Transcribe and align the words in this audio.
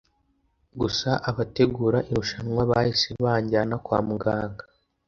Gusa 0.79 1.09
Abategura 1.29 1.99
irushanwa 2.11 2.61
bahise 2.71 3.07
banjyana 3.23 3.75
kwa 3.85 3.99
muganga 4.07 4.63